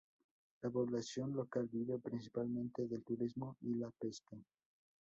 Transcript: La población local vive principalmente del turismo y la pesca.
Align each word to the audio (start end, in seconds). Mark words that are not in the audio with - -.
La 0.63 0.69
población 0.71 1.31
local 1.35 1.69
vive 1.71 1.99
principalmente 1.99 2.87
del 2.87 3.03
turismo 3.03 3.57
y 3.61 3.75
la 3.75 3.91
pesca. 3.91 4.35